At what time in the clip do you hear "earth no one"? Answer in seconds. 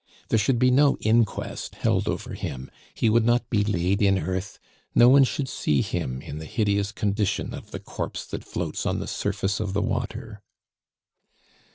4.17-5.23